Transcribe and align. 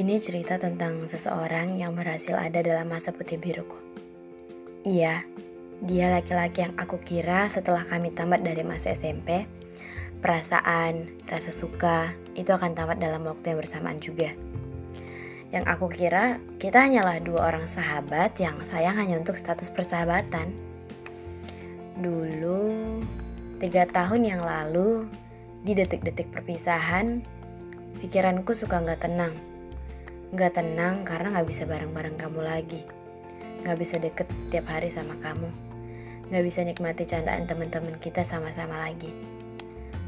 Ini 0.00 0.16
cerita 0.16 0.56
tentang 0.56 0.96
seseorang 1.04 1.76
yang 1.76 1.92
berhasil 1.92 2.32
ada 2.32 2.64
dalam 2.64 2.88
masa 2.88 3.12
putih 3.12 3.36
biruku. 3.36 3.76
Iya, 4.80 5.20
dia 5.84 6.08
laki-laki 6.08 6.64
yang 6.64 6.72
aku 6.80 6.96
kira 7.04 7.52
setelah 7.52 7.84
kami 7.84 8.08
tamat 8.16 8.40
dari 8.40 8.64
masa 8.64 8.96
SMP, 8.96 9.44
perasaan, 10.24 11.04
rasa 11.28 11.52
suka, 11.52 12.16
itu 12.32 12.48
akan 12.48 12.72
tamat 12.72 12.96
dalam 12.96 13.28
waktu 13.28 13.52
yang 13.52 13.60
bersamaan 13.60 14.00
juga. 14.00 14.32
Yang 15.52 15.68
aku 15.68 15.92
kira, 15.92 16.40
kita 16.56 16.80
hanyalah 16.80 17.20
dua 17.20 17.52
orang 17.52 17.68
sahabat 17.68 18.40
yang 18.40 18.56
sayang 18.64 18.96
hanya 18.96 19.20
untuk 19.20 19.36
status 19.36 19.68
persahabatan. 19.68 20.48
Dulu, 22.00 23.04
tiga 23.60 23.84
tahun 23.84 24.24
yang 24.24 24.40
lalu, 24.40 25.04
di 25.68 25.76
detik-detik 25.76 26.32
perpisahan, 26.32 27.20
pikiranku 28.00 28.56
suka 28.56 28.80
nggak 28.80 29.04
tenang 29.04 29.36
Gak 30.30 30.62
tenang 30.62 31.02
karena 31.02 31.34
gak 31.34 31.50
bisa 31.50 31.66
bareng-bareng 31.66 32.14
kamu 32.14 32.46
lagi. 32.46 32.86
Gak 33.66 33.82
bisa 33.82 33.98
deket 33.98 34.30
setiap 34.30 34.70
hari 34.70 34.86
sama 34.86 35.18
kamu. 35.18 35.50
Gak 36.30 36.46
bisa 36.46 36.62
nikmati 36.62 37.02
candaan 37.02 37.50
teman-teman 37.50 37.98
kita 37.98 38.22
sama-sama 38.22 38.78
lagi. 38.78 39.10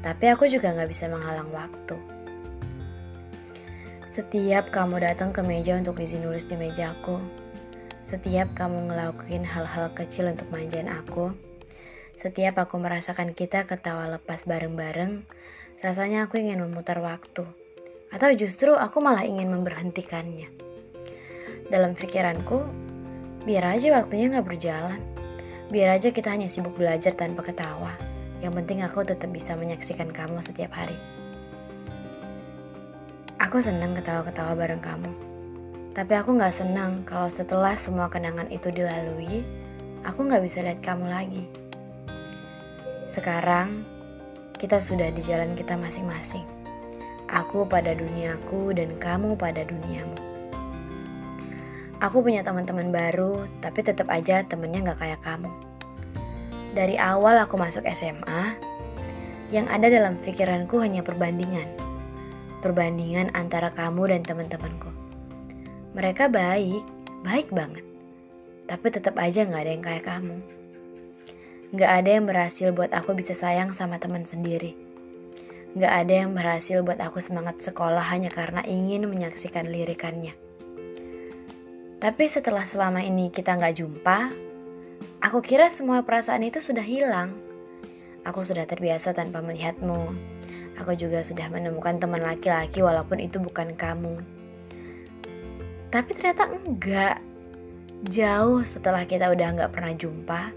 Tapi 0.00 0.24
aku 0.32 0.48
juga 0.48 0.72
gak 0.72 0.88
bisa 0.88 1.12
menghalang 1.12 1.52
waktu. 1.52 2.00
Setiap 4.08 4.72
kamu 4.72 5.04
datang 5.04 5.36
ke 5.36 5.44
meja 5.44 5.76
untuk 5.76 6.00
izin 6.00 6.24
nulis 6.24 6.48
di 6.48 6.56
mejaku, 6.56 7.20
setiap 8.00 8.48
kamu 8.56 8.88
ngelakuin 8.88 9.44
hal-hal 9.44 9.92
kecil 9.92 10.32
untuk 10.32 10.48
manjain 10.48 10.88
aku, 10.88 11.36
setiap 12.16 12.56
aku 12.56 12.80
merasakan 12.80 13.36
kita 13.36 13.68
ketawa 13.68 14.08
lepas 14.08 14.48
bareng-bareng, 14.48 15.28
rasanya 15.84 16.24
aku 16.24 16.40
ingin 16.40 16.64
memutar 16.64 17.04
waktu 17.04 17.44
atau 18.16 18.32
justru 18.32 18.72
aku 18.72 19.04
malah 19.04 19.28
ingin 19.28 19.52
memberhentikannya. 19.52 20.48
Dalam 21.68 21.92
pikiranku, 21.92 22.64
biar 23.44 23.76
aja 23.76 23.92
waktunya 23.92 24.32
gak 24.32 24.48
berjalan. 24.48 25.04
Biar 25.68 26.00
aja 26.00 26.08
kita 26.08 26.32
hanya 26.32 26.48
sibuk 26.48 26.72
belajar 26.80 27.12
tanpa 27.12 27.44
ketawa. 27.44 27.92
Yang 28.40 28.64
penting 28.64 28.80
aku 28.80 29.04
tetap 29.04 29.28
bisa 29.28 29.52
menyaksikan 29.52 30.08
kamu 30.08 30.40
setiap 30.40 30.72
hari. 30.72 30.96
Aku 33.36 33.60
senang 33.60 33.92
ketawa-ketawa 33.92 34.56
bareng 34.56 34.80
kamu. 34.80 35.12
Tapi 35.92 36.12
aku 36.16 36.40
gak 36.40 36.56
senang 36.56 37.04
kalau 37.04 37.28
setelah 37.28 37.76
semua 37.76 38.08
kenangan 38.08 38.48
itu 38.48 38.72
dilalui, 38.72 39.44
aku 40.08 40.24
gak 40.24 40.40
bisa 40.40 40.64
lihat 40.64 40.80
kamu 40.80 41.04
lagi. 41.04 41.44
Sekarang, 43.12 43.84
kita 44.56 44.80
sudah 44.80 45.12
di 45.12 45.20
jalan 45.20 45.52
kita 45.52 45.76
masing-masing. 45.76 46.55
Aku 47.26 47.66
pada 47.66 47.90
duniaku 47.90 48.70
dan 48.70 48.94
kamu 49.02 49.34
pada 49.34 49.66
duniamu. 49.66 50.14
Aku 51.98 52.22
punya 52.22 52.46
teman-teman 52.46 52.94
baru, 52.94 53.50
tapi 53.58 53.82
tetap 53.82 54.06
aja 54.14 54.46
temennya 54.46 54.94
gak 54.94 55.02
kayak 55.02 55.20
kamu. 55.26 55.50
Dari 56.78 56.94
awal 56.94 57.42
aku 57.42 57.58
masuk 57.58 57.82
SMA, 57.90 58.54
yang 59.50 59.66
ada 59.66 59.90
dalam 59.90 60.22
pikiranku 60.22 60.78
hanya 60.78 61.02
perbandingan. 61.02 61.66
Perbandingan 62.62 63.34
antara 63.34 63.74
kamu 63.74 64.06
dan 64.06 64.22
teman-temanku. 64.22 64.94
Mereka 65.98 66.30
baik, 66.30 66.86
baik 67.26 67.50
banget. 67.50 67.82
Tapi 68.70 68.86
tetap 68.86 69.18
aja 69.18 69.42
gak 69.42 69.66
ada 69.66 69.72
yang 69.74 69.82
kayak 69.82 70.06
kamu. 70.06 70.38
Gak 71.74 71.90
ada 71.90 72.10
yang 72.22 72.30
berhasil 72.30 72.70
buat 72.70 72.94
aku 72.94 73.18
bisa 73.18 73.34
sayang 73.34 73.74
sama 73.74 73.98
teman 73.98 74.22
sendiri 74.22 74.85
Gak 75.76 75.92
ada 75.92 76.24
yang 76.24 76.32
berhasil 76.32 76.80
buat 76.80 76.96
aku 76.96 77.20
semangat 77.20 77.60
sekolah 77.60 78.00
hanya 78.08 78.32
karena 78.32 78.64
ingin 78.64 79.04
menyaksikan 79.12 79.68
lirikannya. 79.68 80.32
Tapi 82.00 82.24
setelah 82.24 82.64
selama 82.64 83.04
ini 83.04 83.28
kita 83.28 83.60
gak 83.60 83.76
jumpa, 83.76 84.32
aku 85.20 85.44
kira 85.44 85.68
semua 85.68 86.00
perasaan 86.00 86.48
itu 86.48 86.64
sudah 86.64 86.80
hilang. 86.80 87.36
Aku 88.24 88.40
sudah 88.40 88.64
terbiasa 88.64 89.12
tanpa 89.12 89.44
melihatmu. 89.44 90.16
Aku 90.80 90.96
juga 90.96 91.20
sudah 91.20 91.52
menemukan 91.52 92.00
teman 92.00 92.24
laki-laki 92.24 92.80
walaupun 92.80 93.20
itu 93.20 93.36
bukan 93.36 93.76
kamu. 93.76 94.16
Tapi 95.92 96.10
ternyata 96.16 96.48
enggak. 96.48 97.20
Jauh 98.08 98.64
setelah 98.64 99.04
kita 99.04 99.28
udah 99.28 99.60
gak 99.60 99.72
pernah 99.76 99.92
jumpa, 99.92 100.56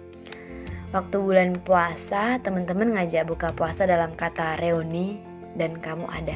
Waktu 0.89 1.21
bulan 1.21 1.53
puasa, 1.61 2.41
teman-teman 2.41 2.97
ngajak 2.97 3.29
buka 3.29 3.53
puasa 3.53 3.85
dalam 3.85 4.09
kata 4.17 4.57
reuni 4.57 5.21
dan 5.53 5.77
kamu 5.77 6.09
ada. 6.09 6.33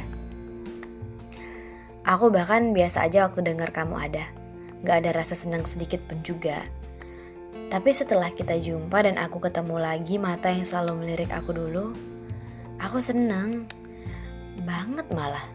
Aku 2.05 2.29
bahkan 2.29 2.69
biasa 2.69 3.09
aja 3.09 3.25
waktu 3.25 3.41
dengar 3.41 3.73
kamu 3.73 3.97
ada. 3.97 4.29
Gak 4.85 5.01
ada 5.01 5.17
rasa 5.17 5.33
senang 5.33 5.65
sedikit 5.65 6.05
pun 6.05 6.21
juga. 6.21 6.61
Tapi 7.73 7.89
setelah 7.97 8.29
kita 8.29 8.53
jumpa 8.61 9.01
dan 9.01 9.17
aku 9.17 9.41
ketemu 9.41 9.81
lagi 9.81 10.21
mata 10.21 10.53
yang 10.53 10.61
selalu 10.61 11.01
melirik 11.01 11.33
aku 11.33 11.49
dulu, 11.49 11.97
aku 12.77 13.01
senang. 13.01 13.65
Banget 14.69 15.09
malah. 15.17 15.49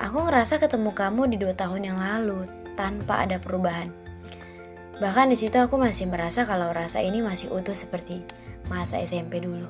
Aku 0.00 0.24
ngerasa 0.24 0.56
ketemu 0.56 0.88
kamu 0.96 1.22
di 1.28 1.36
dua 1.36 1.52
tahun 1.52 1.84
yang 1.84 2.00
lalu 2.00 2.48
tanpa 2.80 3.28
ada 3.28 3.36
perubahan 3.36 3.92
Bahkan 5.02 5.26
di 5.30 5.36
situ 5.38 5.58
aku 5.58 5.74
masih 5.74 6.06
merasa 6.06 6.46
kalau 6.46 6.70
rasa 6.70 7.02
ini 7.02 7.18
masih 7.18 7.50
utuh 7.50 7.74
seperti 7.74 8.22
masa 8.70 9.02
SMP 9.02 9.42
dulu. 9.42 9.66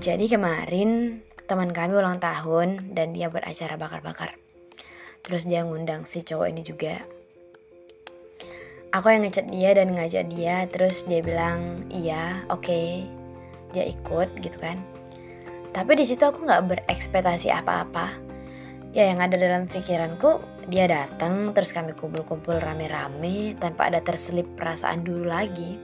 Jadi 0.00 0.28
kemarin 0.28 1.20
teman 1.44 1.72
kami 1.72 1.96
ulang 1.96 2.20
tahun 2.20 2.96
dan 2.96 3.12
dia 3.12 3.28
beracara 3.28 3.76
bakar-bakar. 3.76 4.36
Terus 5.24 5.44
dia 5.48 5.64
ngundang 5.64 6.08
si 6.08 6.24
cowok 6.24 6.48
ini 6.52 6.62
juga. 6.64 7.00
Aku 8.94 9.10
yang 9.10 9.26
ngechat 9.26 9.50
dia 9.50 9.74
dan 9.74 9.90
ngajak 9.90 10.30
dia, 10.30 10.70
terus 10.70 11.02
dia 11.10 11.18
bilang 11.18 11.82
iya, 11.90 12.46
oke, 12.46 12.62
okay. 12.62 13.02
dia 13.74 13.90
ikut 13.90 14.30
gitu 14.38 14.54
kan. 14.62 14.78
Tapi 15.74 15.98
di 15.98 16.06
situ 16.06 16.22
aku 16.22 16.46
nggak 16.46 16.70
berekspektasi 16.70 17.50
apa-apa. 17.50 18.14
Ya 18.94 19.10
yang 19.10 19.18
ada 19.18 19.34
dalam 19.34 19.66
pikiranku 19.66 20.38
dia 20.68 20.88
datang 20.88 21.52
terus 21.52 21.72
kami 21.72 21.92
kumpul-kumpul 21.92 22.56
rame-rame 22.56 23.56
tanpa 23.60 23.92
ada 23.92 24.00
terselip 24.00 24.48
perasaan 24.56 25.04
dulu 25.04 25.28
lagi. 25.28 25.76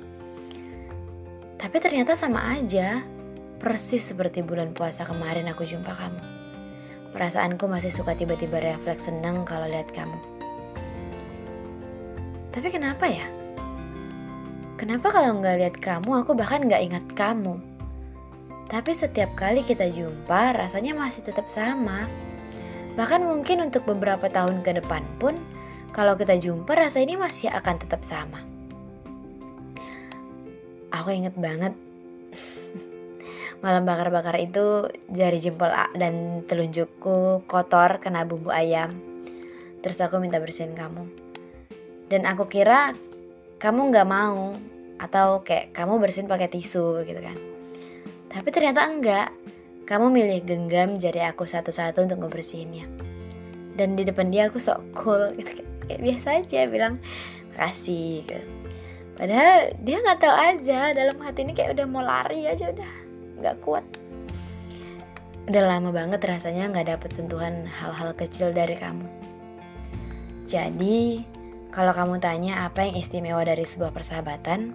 Tapi 1.60 1.76
ternyata 1.76 2.16
sama 2.16 2.56
aja, 2.56 3.04
persis 3.60 4.08
seperti 4.08 4.40
bulan 4.40 4.72
puasa 4.72 5.04
kemarin 5.04 5.52
aku 5.52 5.68
jumpa 5.68 5.92
kamu. 5.92 6.22
Perasaanku 7.12 7.68
masih 7.68 7.92
suka 7.92 8.16
tiba-tiba 8.16 8.62
refleks 8.62 9.04
senang 9.04 9.44
kalau 9.44 9.68
lihat 9.68 9.92
kamu. 9.92 10.16
Tapi 12.50 12.68
kenapa 12.72 13.04
ya? 13.04 13.28
Kenapa 14.80 15.12
kalau 15.12 15.36
nggak 15.38 15.56
lihat 15.60 15.76
kamu, 15.84 16.24
aku 16.24 16.32
bahkan 16.32 16.64
nggak 16.64 16.82
ingat 16.88 17.04
kamu? 17.12 17.60
Tapi 18.70 18.94
setiap 18.94 19.28
kali 19.36 19.60
kita 19.60 19.90
jumpa, 19.90 20.56
rasanya 20.56 20.96
masih 20.96 21.26
tetap 21.26 21.50
sama 21.50 22.06
Bahkan 22.98 23.22
mungkin 23.22 23.70
untuk 23.70 23.86
beberapa 23.86 24.26
tahun 24.26 24.66
ke 24.66 24.82
depan 24.82 25.02
pun, 25.22 25.38
kalau 25.94 26.14
kita 26.14 26.38
jumpa 26.38 26.74
rasa 26.74 27.02
ini 27.02 27.18
masih 27.18 27.50
akan 27.50 27.76
tetap 27.78 28.02
sama. 28.06 28.42
Aku 30.90 31.14
inget 31.14 31.38
banget 31.38 31.74
malam 33.64 33.86
bakar-bakar 33.86 34.34
itu 34.42 34.90
jari 35.06 35.38
jempol 35.38 35.70
dan 35.94 36.42
telunjukku 36.50 37.46
kotor 37.46 38.02
kena 38.02 38.26
bumbu 38.26 38.50
ayam. 38.50 38.90
Terus 39.80 40.02
aku 40.02 40.20
minta 40.20 40.42
bersihin 40.42 40.76
kamu. 40.76 41.06
Dan 42.10 42.26
aku 42.26 42.50
kira 42.50 42.92
kamu 43.62 43.92
nggak 43.94 44.08
mau 44.08 44.52
atau 45.00 45.40
kayak 45.40 45.72
kamu 45.72 46.00
bersihin 46.02 46.28
pakai 46.28 46.48
tisu 46.52 47.06
gitu 47.06 47.20
kan. 47.22 47.38
Tapi 48.30 48.48
ternyata 48.50 48.84
enggak. 48.86 49.28
Kamu 49.90 50.06
milih 50.06 50.46
genggam 50.46 50.94
jari 50.94 51.18
aku 51.26 51.50
satu-satu 51.50 52.06
untuk 52.06 52.22
ngebersihinnya. 52.22 52.86
Dan 53.74 53.98
di 53.98 54.06
depan 54.06 54.30
dia 54.30 54.46
aku 54.46 54.62
sok 54.62 54.78
cool 54.94 55.32
gitu 55.42 55.66
kayak 55.90 55.98
biasa 55.98 56.46
aja 56.46 56.70
bilang 56.70 56.94
makasih 57.50 58.22
gitu. 58.22 58.46
Padahal 59.18 59.74
dia 59.82 59.98
nggak 59.98 60.22
tahu 60.22 60.36
aja 60.38 60.94
dalam 60.94 61.18
hati 61.18 61.42
ini 61.42 61.58
kayak 61.58 61.74
udah 61.74 61.86
mau 61.90 62.06
lari 62.06 62.46
aja 62.46 62.70
udah 62.70 62.92
nggak 63.42 63.56
kuat. 63.66 63.82
Udah 65.50 65.62
lama 65.66 65.90
banget 65.90 66.22
rasanya 66.22 66.70
nggak 66.70 66.94
dapet 66.94 67.10
sentuhan 67.10 67.66
hal-hal 67.66 68.14
kecil 68.14 68.54
dari 68.54 68.78
kamu. 68.78 69.10
Jadi, 70.46 71.26
kalau 71.74 71.90
kamu 71.90 72.22
tanya 72.22 72.70
apa 72.70 72.86
yang 72.86 72.94
istimewa 72.94 73.42
dari 73.42 73.66
sebuah 73.66 73.90
persahabatan, 73.90 74.70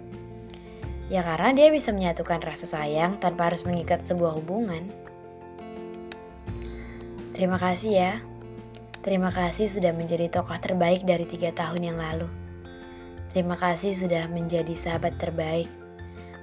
ya 1.06 1.22
karena 1.22 1.54
dia 1.54 1.68
bisa 1.70 1.94
menyatukan 1.94 2.42
rasa 2.42 2.66
sayang 2.66 3.18
tanpa 3.22 3.50
harus 3.52 3.62
mengikat 3.62 4.02
sebuah 4.02 4.38
hubungan. 4.42 4.90
Terima 7.36 7.60
kasih 7.60 7.92
ya. 7.92 8.12
Terima 9.06 9.30
kasih 9.30 9.70
sudah 9.70 9.94
menjadi 9.94 10.26
tokoh 10.26 10.58
terbaik 10.58 11.06
dari 11.06 11.22
tiga 11.30 11.54
tahun 11.54 11.94
yang 11.94 11.98
lalu. 12.00 12.26
Terima 13.30 13.54
kasih 13.54 13.94
sudah 13.94 14.26
menjadi 14.26 14.74
sahabat 14.74 15.14
terbaik. 15.22 15.70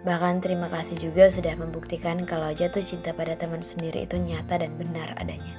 Bahkan 0.07 0.39
terima 0.39 0.71
kasih 0.71 0.99
juga 0.99 1.27
sudah 1.27 1.55
membuktikan 1.59 2.23
kalau 2.23 2.55
jatuh 2.55 2.83
cinta 2.83 3.11
pada 3.11 3.35
teman 3.35 3.59
sendiri 3.59 4.07
itu 4.07 4.15
nyata 4.15 4.63
dan 4.63 4.79
benar 4.79 5.11
adanya. 5.19 5.55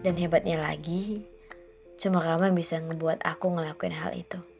Dan 0.00 0.14
hebatnya 0.14 0.62
lagi, 0.62 1.26
cuma 1.98 2.22
kamu 2.22 2.54
bisa 2.54 2.78
ngebuat 2.80 3.24
aku 3.26 3.58
ngelakuin 3.58 3.96
hal 3.96 4.14
itu. 4.14 4.55